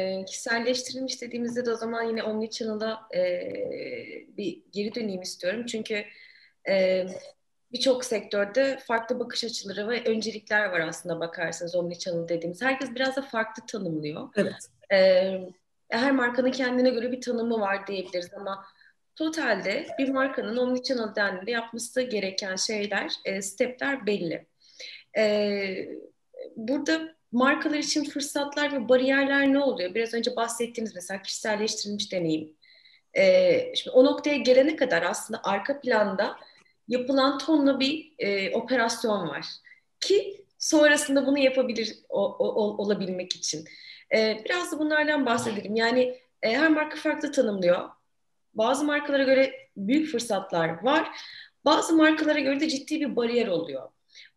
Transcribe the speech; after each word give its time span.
E, 0.00 0.24
kişiselleştirilmiş 0.24 1.22
dediğimizde 1.22 1.66
de 1.66 1.70
o 1.70 1.76
zaman 1.76 2.02
yine 2.02 2.22
Omnichannel'a 2.22 3.08
e, 3.14 3.50
bir 4.36 4.62
geri 4.72 4.94
döneyim 4.94 5.22
istiyorum. 5.22 5.66
Çünkü 5.66 6.04
e, 6.68 7.06
birçok 7.72 8.04
sektörde 8.04 8.78
farklı 8.86 9.18
bakış 9.18 9.44
açıları 9.44 9.88
ve 9.88 10.04
öncelikler 10.04 10.66
var 10.66 10.80
aslında 10.80 11.20
bakarsanız 11.20 11.74
Omnichannel 11.74 12.28
dediğimiz. 12.28 12.62
Herkes 12.62 12.94
biraz 12.94 13.16
da 13.16 13.22
farklı 13.22 13.66
tanımlıyor. 13.66 14.28
Evet. 14.36 14.70
E, 14.92 15.38
her 15.88 16.12
markanın 16.12 16.50
kendine 16.50 16.90
göre 16.90 17.12
bir 17.12 17.20
tanımı 17.20 17.60
var 17.60 17.86
diyebiliriz 17.86 18.34
ama 18.34 18.64
totalde 19.16 19.86
bir 19.98 20.08
markanın 20.08 20.56
Omnichannel 20.56 21.14
dendiğinde 21.14 21.50
yapması 21.50 22.02
gereken 22.02 22.56
şeyler, 22.56 23.12
e, 23.24 23.42
stepler 23.42 24.06
belli. 24.06 24.46
E, 25.18 25.88
burada 26.56 27.19
markalar 27.32 27.78
için 27.78 28.04
fırsatlar 28.04 28.72
ve 28.72 28.88
bariyerler 28.88 29.52
ne 29.52 29.58
oluyor? 29.58 29.94
Biraz 29.94 30.14
önce 30.14 30.36
bahsettiğiniz 30.36 30.94
mesela 30.94 31.22
kişiselleştirilmiş 31.22 32.12
deneyim. 32.12 32.56
Ee, 33.16 33.72
şimdi 33.74 33.90
o 33.96 34.04
noktaya 34.04 34.36
gelene 34.36 34.76
kadar 34.76 35.02
aslında 35.02 35.40
arka 35.44 35.80
planda 35.80 36.36
yapılan 36.88 37.38
tonla 37.38 37.80
bir 37.80 38.12
e, 38.18 38.54
operasyon 38.56 39.28
var. 39.28 39.46
Ki 40.00 40.44
sonrasında 40.58 41.26
bunu 41.26 41.38
yapabilir 41.38 41.98
o, 42.08 42.36
o, 42.36 42.82
olabilmek 42.84 43.36
için. 43.36 43.64
Ee, 44.16 44.42
biraz 44.44 44.72
da 44.72 44.78
bunlardan 44.78 45.26
bahsedelim. 45.26 45.76
Yani 45.76 46.20
e, 46.42 46.56
her 46.56 46.70
marka 46.70 46.96
farklı 46.96 47.32
tanımlıyor. 47.32 47.88
Bazı 48.54 48.84
markalara 48.84 49.22
göre 49.22 49.54
büyük 49.76 50.12
fırsatlar 50.12 50.84
var. 50.84 51.10
Bazı 51.64 51.96
markalara 51.96 52.38
göre 52.38 52.60
de 52.60 52.68
ciddi 52.68 53.00
bir 53.00 53.16
bariyer 53.16 53.46
oluyor. 53.46 53.88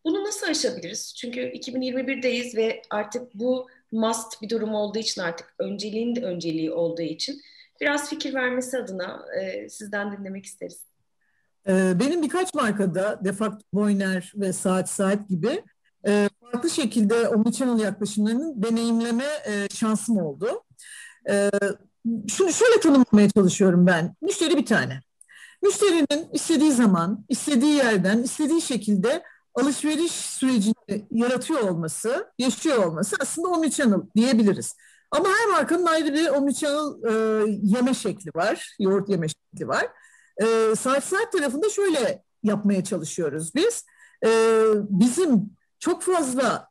Bunu 0.04 0.24
nasıl 0.24 0.46
aşabiliriz? 0.46 1.14
Çünkü 1.16 1.40
2021'deyiz 1.40 2.56
ve 2.56 2.82
artık 2.90 3.34
bu 3.34 3.66
must 3.92 4.42
bir 4.42 4.48
durum 4.48 4.74
olduğu 4.74 4.98
için 4.98 5.20
artık 5.20 5.54
önceliğin 5.58 6.16
de 6.16 6.20
önceliği 6.24 6.72
olduğu 6.72 7.02
için 7.02 7.40
biraz 7.80 8.10
fikir 8.10 8.34
vermesi 8.34 8.78
adına 8.78 9.24
e, 9.40 9.68
sizden 9.68 10.18
dinlemek 10.18 10.44
isteriz. 10.44 10.84
Ee, 11.68 11.92
benim 12.00 12.22
birkaç 12.22 12.54
markada 12.54 13.20
Defakt 13.24 13.62
Boyner 13.72 14.32
ve 14.36 14.52
Saat 14.52 14.90
Saat 14.90 15.28
gibi 15.28 15.62
e, 16.06 16.28
farklı 16.40 16.70
şekilde 16.70 17.28
omnichannel 17.28 17.84
yaklaşımlarının 17.84 18.62
deneyimleme 18.62 19.24
e, 19.46 19.68
şansım 19.74 20.16
oldu. 20.18 20.62
E, 21.30 21.50
şunu 22.28 22.52
şöyle 22.52 22.80
tanımlamaya 22.80 23.30
çalışıyorum 23.30 23.86
ben. 23.86 24.14
Müşteri 24.22 24.56
bir 24.56 24.66
tane. 24.66 25.00
Müşterinin 25.62 26.28
istediği 26.32 26.72
zaman, 26.72 27.24
istediği 27.28 27.74
yerden, 27.74 28.22
istediği 28.22 28.60
şekilde 28.60 29.22
alışveriş 29.54 30.12
sürecini 30.12 31.06
yaratıyor 31.10 31.60
olması, 31.60 32.32
yaşıyor 32.38 32.84
olması 32.84 33.16
aslında 33.20 33.48
omnichannel 33.48 34.00
diyebiliriz. 34.16 34.76
Ama 35.10 35.28
her 35.28 35.48
markanın 35.50 35.86
ayrı 35.86 36.14
bir 36.14 36.28
omnichannel 36.28 37.04
e, 37.08 37.44
yeme 37.62 37.94
şekli 37.94 38.30
var, 38.34 38.76
yoğurt 38.80 39.08
yeme 39.08 39.26
şekli 39.28 39.68
var. 39.68 39.86
E, 40.42 40.74
saat 40.76 41.04
saat 41.04 41.32
tarafında 41.32 41.68
şöyle 41.70 42.22
yapmaya 42.42 42.84
çalışıyoruz 42.84 43.54
biz. 43.54 43.84
E, 44.24 44.28
bizim 44.74 45.56
çok 45.78 46.02
fazla 46.02 46.68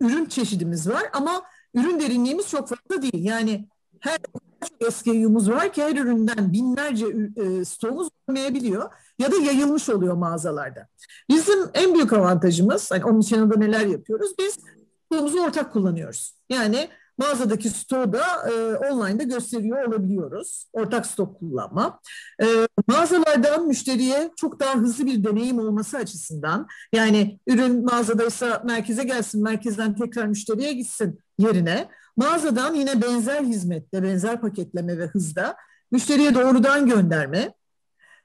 ürün 0.00 0.26
çeşidimiz 0.26 0.88
var 0.88 1.10
ama 1.12 1.42
ürün 1.74 2.00
derinliğimiz 2.00 2.48
çok 2.48 2.68
fazla 2.68 3.02
değil. 3.02 3.24
Yani 3.24 3.68
her 4.00 4.18
çok 4.60 4.92
SKU'muz 4.92 5.50
var 5.50 5.72
ki 5.72 5.82
her 5.82 5.96
üründen 5.96 6.52
binlerce 6.52 7.06
e, 7.36 7.64
stoğumuz 7.64 8.08
olmayabiliyor 8.28 8.90
ya 9.18 9.32
da 9.32 9.36
yayılmış 9.36 9.88
oluyor 9.88 10.14
mağazalarda. 10.14 10.88
Bizim 11.30 11.58
en 11.74 11.94
büyük 11.94 12.12
avantajımız, 12.12 12.90
hani 12.90 13.04
onun 13.04 13.20
için 13.20 13.50
de 13.50 13.60
neler 13.60 13.86
yapıyoruz? 13.86 14.32
Biz 14.38 14.58
stoğumuzu 15.06 15.40
ortak 15.40 15.72
kullanıyoruz. 15.72 16.34
Yani 16.48 16.88
mağazadaki 17.18 17.70
stoğu 17.70 18.12
da 18.12 18.50
e, 18.50 18.52
online'da 18.76 19.22
gösteriyor 19.22 19.88
olabiliyoruz. 19.88 20.66
Ortak 20.72 21.06
stok 21.06 21.38
kullanma. 21.38 22.00
E, 22.42 22.46
mağazalardan 22.86 23.66
müşteriye 23.66 24.30
çok 24.36 24.60
daha 24.60 24.74
hızlı 24.74 25.06
bir 25.06 25.24
deneyim 25.24 25.58
olması 25.58 25.96
açısından 25.96 26.66
yani 26.92 27.38
ürün 27.46 27.84
mağazadaysa 27.84 28.62
merkeze 28.64 29.04
gelsin, 29.04 29.42
merkezden 29.42 29.94
tekrar 29.94 30.26
müşteriye 30.26 30.72
gitsin 30.72 31.20
yerine 31.38 31.88
mağazadan 32.18 32.74
yine 32.74 33.02
benzer 33.02 33.42
hizmette, 33.42 34.02
benzer 34.02 34.40
paketleme 34.40 34.98
ve 34.98 35.06
hızda 35.06 35.56
müşteriye 35.90 36.34
doğrudan 36.34 36.86
gönderme 36.86 37.54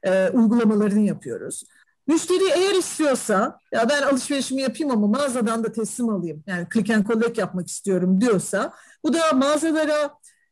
e, 0.02 0.28
uygulamalarını 0.28 1.00
yapıyoruz. 1.00 1.64
Müşteri 2.06 2.44
eğer 2.54 2.74
istiyorsa 2.74 3.60
ya 3.72 3.88
ben 3.88 4.02
alışverişimi 4.02 4.62
yapayım 4.62 4.92
ama 4.92 5.06
mağazadan 5.06 5.64
da 5.64 5.72
teslim 5.72 6.08
alayım 6.08 6.44
yani 6.46 6.66
click 6.74 6.90
and 6.90 7.06
collect 7.06 7.38
yapmak 7.38 7.68
istiyorum 7.68 8.20
diyorsa 8.20 8.72
bu 9.04 9.14
da 9.14 9.32
mağazalara 9.32 10.10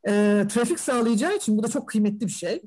e, 0.09 0.45
trafik 0.49 0.81
sağlayacağı 0.81 1.37
için 1.37 1.59
bu 1.59 1.63
da 1.63 1.69
çok 1.69 1.89
kıymetli 1.89 2.27
bir 2.27 2.33
şey. 2.33 2.63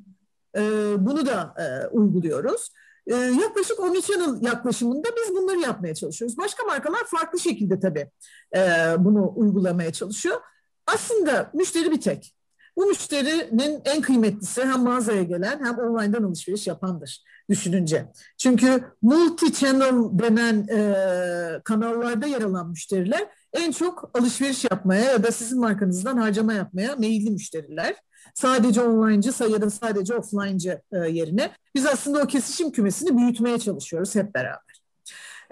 E, 0.58 0.62
bunu 0.98 1.26
da 1.26 1.54
e, 1.58 1.88
uyguluyoruz. 1.88 2.72
E, 3.08 3.16
yaklaşık 3.16 3.80
omnichannel 3.80 4.42
yaklaşımında 4.42 5.08
biz 5.18 5.36
bunları 5.36 5.60
yapmaya 5.60 5.96
çalışıyoruz. 5.96 6.38
Başka 6.38 6.64
markalar 6.64 7.04
farklı 7.06 7.40
şekilde 7.40 7.80
tabii 7.80 8.12
e, 8.56 8.60
bunu 8.98 9.34
uygulamaya 9.36 9.94
çalışıyor. 9.94 10.42
Aslında 10.88 11.52
müşteri 11.54 11.92
bir 11.92 12.02
tek. 12.02 12.36
Bu 12.78 12.86
müşterinin 12.86 13.82
en 13.86 14.02
kıymetlisi 14.02 14.66
hem 14.66 14.80
mağazaya 14.80 15.24
gelen 15.24 15.66
hem 15.66 15.80
online'dan 15.80 16.24
alışveriş 16.24 16.68
yapandır 16.68 17.24
düşününce. 17.50 18.12
Çünkü 18.38 18.84
multi-channel 19.04 20.20
denen 20.20 20.68
e, 20.68 21.64
kanallarda 21.64 22.28
yer 22.28 22.42
alan 22.42 22.70
müşteriler 22.70 23.28
en 23.54 23.72
çok 23.72 24.12
alışveriş 24.14 24.64
yapmaya 24.64 25.12
ya 25.12 25.24
da 25.24 25.32
sizin 25.32 25.60
markanızdan 25.60 26.18
harcama 26.18 26.54
yapmaya 26.54 26.96
meyilli 26.96 27.32
müşteriler. 27.32 27.96
Sadece 28.34 28.82
online'cı 28.82 29.44
ya 29.52 29.62
da 29.62 29.70
sadece 29.70 30.16
offline'cı 30.16 30.82
e, 30.92 30.98
yerine 30.98 31.52
biz 31.76 31.86
aslında 31.86 32.22
o 32.22 32.28
kesişim 32.28 32.72
kümesini 32.72 33.18
büyütmeye 33.18 33.60
çalışıyoruz 33.60 34.16
hep 34.16 34.36
beraber. 34.36 34.82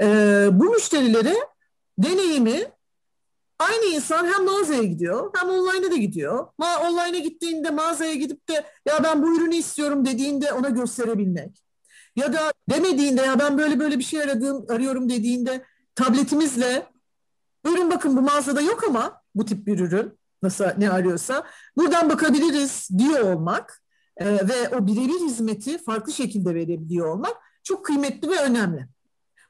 E, 0.01 0.49
bu 0.51 0.63
müşterilere 0.63 1.35
deneyimi 1.97 2.63
Aynı 3.69 3.85
insan 3.85 4.25
hem 4.25 4.45
mağazaya 4.45 4.83
gidiyor 4.83 5.31
hem 5.35 5.49
online'a 5.49 5.91
da 5.91 5.95
gidiyor. 5.95 6.47
Ma 6.57 6.79
online'a 6.79 7.19
gittiğinde 7.19 7.69
mağazaya 7.69 8.13
gidip 8.13 8.49
de 8.49 8.65
ya 8.87 9.03
ben 9.03 9.23
bu 9.23 9.37
ürünü 9.37 9.55
istiyorum 9.55 10.05
dediğinde 10.05 10.53
ona 10.53 10.69
gösterebilmek. 10.69 11.63
Ya 12.15 12.33
da 12.33 12.53
demediğinde 12.69 13.21
ya 13.21 13.39
ben 13.39 13.57
böyle 13.57 13.79
böyle 13.79 13.99
bir 13.99 14.03
şey 14.03 14.21
aradığım, 14.21 14.65
arıyorum 14.69 15.09
dediğinde 15.09 15.65
tabletimizle 15.95 16.87
ürün 17.65 17.91
bakın 17.91 18.17
bu 18.17 18.21
mağazada 18.21 18.61
yok 18.61 18.83
ama 18.87 19.21
bu 19.35 19.45
tip 19.45 19.67
bir 19.67 19.79
ürün 19.79 20.19
nasıl 20.43 20.65
ne 20.77 20.89
arıyorsa 20.89 21.47
buradan 21.77 22.09
bakabiliriz 22.09 22.89
diyor 22.97 23.35
olmak 23.35 23.83
e, 24.17 24.25
ve 24.25 24.69
o 24.75 24.87
birebir 24.87 25.19
hizmeti 25.27 25.83
farklı 25.83 26.11
şekilde 26.11 26.55
verebiliyor 26.55 27.07
olmak 27.07 27.37
çok 27.63 27.85
kıymetli 27.85 28.29
ve 28.29 28.39
önemli. 28.39 28.87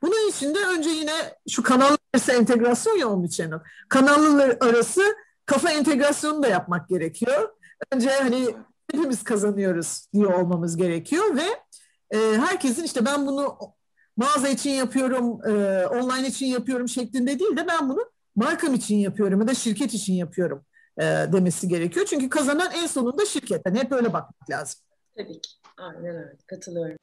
Bunun 0.03 0.29
için 0.29 0.55
de 0.55 0.59
önce 0.59 0.89
yine 0.89 1.13
şu 1.49 1.63
kanallar 1.63 1.97
arası 2.13 2.31
entegrasyon 2.31 2.97
ya 2.97 3.09
onun 3.09 3.23
için. 3.23 3.53
Kanallar 3.89 4.57
arası 4.61 5.01
kafa 5.45 5.71
entegrasyonu 5.71 6.43
da 6.43 6.47
yapmak 6.47 6.89
gerekiyor. 6.89 7.49
Önce 7.91 8.09
hani 8.09 8.55
hepimiz 8.91 9.23
kazanıyoruz 9.23 10.07
diyor 10.13 10.33
olmamız 10.33 10.77
gerekiyor 10.77 11.35
ve 11.35 11.45
e, 12.17 12.17
herkesin 12.17 12.83
işte 12.83 13.05
ben 13.05 13.27
bunu 13.27 13.57
mağaza 14.17 14.49
için 14.49 14.69
yapıyorum, 14.69 15.49
e, 15.49 15.85
online 15.87 16.27
için 16.27 16.45
yapıyorum 16.45 16.87
şeklinde 16.87 17.39
değil 17.39 17.57
de 17.57 17.67
ben 17.67 17.89
bunu 17.89 18.11
markam 18.35 18.73
için 18.73 18.95
yapıyorum 18.95 19.41
ya 19.41 19.47
da 19.47 19.53
şirket 19.53 19.93
için 19.93 20.13
yapıyorum 20.13 20.65
e, 20.97 21.03
demesi 21.03 21.67
gerekiyor. 21.67 22.05
Çünkü 22.09 22.29
kazanan 22.29 22.71
en 22.71 22.87
sonunda 22.87 23.25
şirket. 23.25 23.61
Yani 23.65 23.79
hep 23.79 23.91
öyle 23.91 24.13
bakmak 24.13 24.49
lazım. 24.49 24.79
Tabii 25.17 25.41
ki. 25.41 25.51
Aynen 25.77 26.15
öyle. 26.15 26.37
Katılıyorum. 26.47 26.97